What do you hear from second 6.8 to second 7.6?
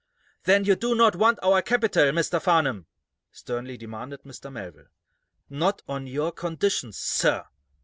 sir!"